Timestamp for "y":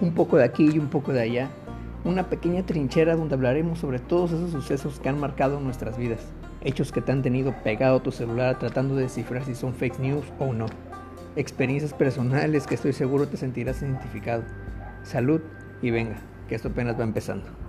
0.72-0.78, 15.82-15.90